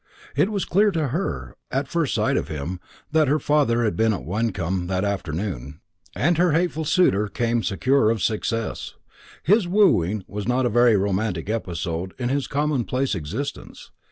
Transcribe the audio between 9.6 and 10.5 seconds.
wooing was